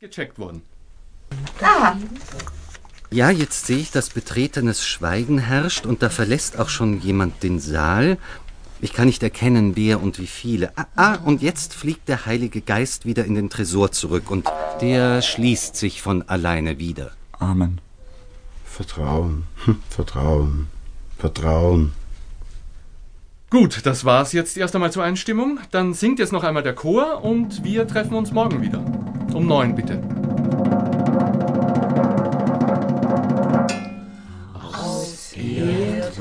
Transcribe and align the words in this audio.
gecheckt 0.00 0.38
worden. 0.38 0.62
Ah, 1.62 1.94
Ja, 3.10 3.30
jetzt 3.30 3.66
sehe 3.66 3.78
ich, 3.78 3.90
dass 3.92 4.10
betretenes 4.10 4.84
Schweigen 4.84 5.38
herrscht 5.38 5.86
und 5.86 6.02
da 6.02 6.10
verlässt 6.10 6.58
auch 6.58 6.68
schon 6.68 7.00
jemand 7.00 7.42
den 7.42 7.60
Saal. 7.60 8.18
Ich 8.80 8.92
kann 8.92 9.06
nicht 9.06 9.22
erkennen, 9.22 9.74
wer 9.74 10.02
und 10.02 10.18
wie 10.18 10.26
viele. 10.26 10.76
Ah, 10.76 10.86
ah, 10.96 11.14
und 11.24 11.40
jetzt 11.40 11.72
fliegt 11.72 12.08
der 12.08 12.26
Heilige 12.26 12.60
Geist 12.60 13.06
wieder 13.06 13.24
in 13.24 13.34
den 13.34 13.48
Tresor 13.48 13.90
zurück 13.92 14.30
und 14.30 14.46
der 14.82 15.22
schließt 15.22 15.76
sich 15.76 16.02
von 16.02 16.28
alleine 16.28 16.78
wieder. 16.78 17.12
Amen. 17.38 17.80
Vertrauen, 18.66 19.44
hm, 19.64 19.80
Vertrauen, 19.88 20.66
Vertrauen. 21.16 21.92
Gut, 23.48 23.86
das 23.86 24.04
war's 24.04 24.32
jetzt 24.32 24.58
erst 24.58 24.74
einmal 24.74 24.92
zur 24.92 25.04
Einstimmung. 25.04 25.58
Dann 25.70 25.94
singt 25.94 26.18
jetzt 26.18 26.32
noch 26.32 26.44
einmal 26.44 26.64
der 26.64 26.74
Chor 26.74 27.24
und 27.24 27.64
wir 27.64 27.86
treffen 27.88 28.14
uns 28.14 28.30
morgen 28.32 28.60
wieder. 28.60 28.84
Um 29.34 29.46
neun 29.46 29.74
bitte. 29.74 30.00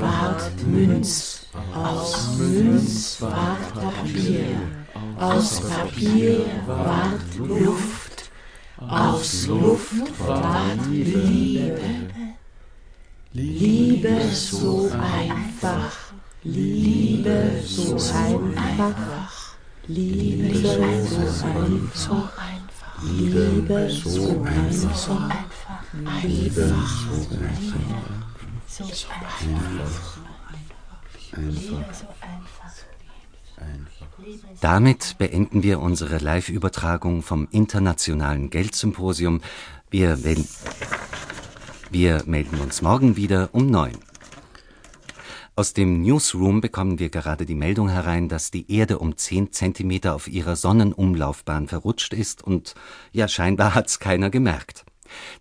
ward 0.00 0.66
Münz, 0.66 1.46
aus 1.74 2.36
Münz 2.38 3.20
ward 3.20 3.74
Papier, 3.74 4.56
aus 5.18 5.60
Papier 5.60 6.46
ward 6.66 7.36
Luft, 7.36 8.30
aus 8.78 9.46
Luft 9.46 10.18
ward 10.26 10.86
Liebe. 10.90 11.80
Liebe 13.32 14.20
so 14.32 14.90
einfach, 14.90 15.92
Liebe 16.42 17.62
so 17.64 17.94
einfach, 17.94 19.56
Liebe 19.86 20.54
so 20.54 20.82
einfach, 20.82 22.32
Liebe 23.02 23.90
so 23.90 24.42
einfach, 24.44 25.82
Liebe 26.22 26.74
so 26.74 27.28
einfach. 27.40 27.80
Damit 34.60 35.16
beenden 35.18 35.62
wir 35.62 35.80
unsere 35.80 36.18
Live-Übertragung 36.18 37.22
vom 37.22 37.48
Internationalen 37.50 38.50
Geldsymposium. 38.50 39.40
Wir, 39.90 40.16
melden- 40.16 40.48
wir 41.90 42.22
melden 42.26 42.60
uns 42.60 42.82
morgen 42.82 43.16
wieder 43.16 43.48
um 43.52 43.66
neun. 43.66 43.92
Aus 45.60 45.74
dem 45.74 46.00
Newsroom 46.00 46.62
bekommen 46.62 46.98
wir 46.98 47.10
gerade 47.10 47.44
die 47.44 47.54
Meldung 47.54 47.90
herein, 47.90 48.30
dass 48.30 48.50
die 48.50 48.74
Erde 48.74 48.98
um 48.98 49.18
10 49.18 49.52
Zentimeter 49.52 50.14
auf 50.14 50.26
ihrer 50.26 50.56
Sonnenumlaufbahn 50.56 51.68
verrutscht 51.68 52.14
ist 52.14 52.42
und 52.42 52.74
ja, 53.12 53.28
scheinbar 53.28 53.74
hat's 53.74 53.98
keiner 53.98 54.30
gemerkt. 54.30 54.86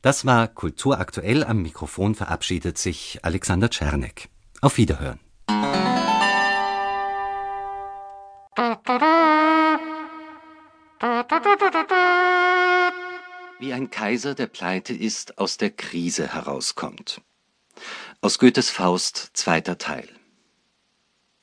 Das 0.02 0.25
war 0.25 0.50
Kulturaktuell. 0.50 1.45
Am 1.45 1.62
Mikrofon 1.62 2.16
verabschiedet 2.16 2.78
sich 2.78 3.20
Alexander 3.22 3.70
Czernek. 3.70 4.28
Auf 4.59 4.75
Wiederhören. 4.75 5.22
Wie 13.59 13.72
ein 13.72 13.90
Kaiser, 13.90 14.36
der 14.36 14.47
pleite 14.47 14.94
ist, 14.94 15.38
aus 15.38 15.56
der 15.56 15.70
Krise 15.70 16.34
herauskommt. 16.34 17.22
Aus 18.22 18.38
Goethes 18.38 18.70
Faust, 18.70 19.30
zweiter 19.31 19.78
Teil. 19.78 20.09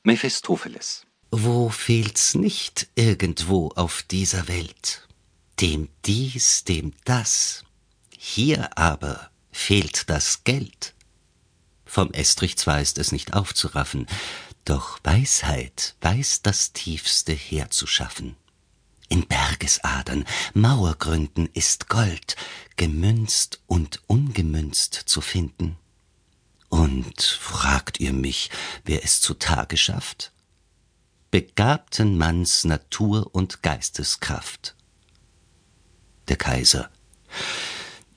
Mephistopheles. 0.03 1.07
Wo 1.31 1.69
fehlt's 1.69 2.35
nicht 2.35 2.87
irgendwo 2.93 3.69
auf 3.69 4.03
dieser 4.03 4.47
Welt? 4.47 5.07
Dem 5.59 5.89
dies, 6.05 6.65
dem 6.65 6.93
das. 7.03 7.63
Hier 8.15 8.77
aber 8.77 9.31
fehlt 9.51 10.07
das 10.11 10.43
Geld. 10.43 10.93
Vom 11.83 12.11
Estrich 12.11 12.57
zwar 12.57 12.79
ist 12.79 12.99
es 12.99 13.11
nicht 13.11 13.33
aufzuraffen, 13.33 14.05
doch 14.63 14.99
Weisheit 15.03 15.95
weiß 16.01 16.43
das 16.43 16.73
Tiefste 16.73 17.33
herzuschaffen. 17.33 18.35
In 19.09 19.25
Bergesadern, 19.25 20.25
Mauergründen 20.53 21.49
ist 21.53 21.89
Gold, 21.89 22.35
gemünzt 22.75 23.61
und 23.65 24.03
ungemünzt 24.05 24.93
zu 24.93 25.21
finden. 25.21 25.79
Und 26.69 27.21
fragt 27.21 27.99
ihr 27.99 28.13
mich, 28.13 28.49
wer 28.83 29.03
es 29.03 29.21
zutage 29.21 29.77
schafft? 29.77 30.31
Begabten 31.31 32.17
Manns 32.17 32.63
Natur 32.63 33.29
und 33.33 33.63
Geisteskraft. 33.63 34.75
Der 36.27 36.37
Kaiser. 36.37 36.89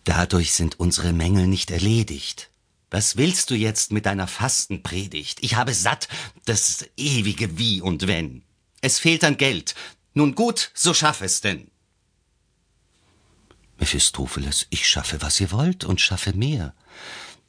Dadurch 0.05 0.53
sind 0.53 0.81
unsere 0.81 1.13
Mängel 1.13 1.47
nicht 1.47 1.71
erledigt. 1.71 2.51
Was 2.91 3.17
willst 3.17 3.51
du 3.51 3.55
jetzt 3.55 3.93
mit 3.93 4.07
deiner 4.07 4.27
Fastenpredigt? 4.27 5.39
Ich 5.43 5.55
habe 5.55 5.75
satt 5.75 6.09
das 6.45 6.87
ewige 6.97 7.57
Wie 7.57 7.81
und 7.81 8.09
Wenn. 8.09 8.43
Es 8.81 8.99
fehlt 8.99 9.23
an 9.23 9.37
Geld. 9.37 9.75
Nun 10.15 10.35
gut, 10.35 10.73
so 10.75 10.93
schaff 10.93 11.21
es 11.21 11.41
denn. 11.41 11.71
Mephistopheles, 13.79 14.67
ich 14.71 14.89
schaffe, 14.89 15.23
was 15.23 15.41
ihr 15.41 15.53
wollt 15.53 15.85
und 15.85 16.01
schaffe 16.01 16.33
mehr. 16.33 16.75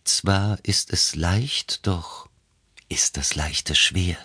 Zwar 0.04 0.60
ist 0.64 0.92
es 0.92 1.16
leicht, 1.16 1.86
doch 1.88 2.30
ist 2.90 3.18
das 3.18 3.36
Leichte 3.36 3.76
schwer. 3.76 4.18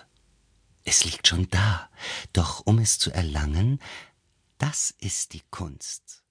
Es 0.83 1.05
liegt 1.05 1.27
schon 1.27 1.49
da, 1.49 1.89
doch 2.33 2.61
um 2.65 2.79
es 2.79 2.97
zu 2.99 3.11
erlangen, 3.11 3.79
das 4.57 4.93
ist 4.99 5.33
die 5.33 5.43
Kunst. 5.51 6.23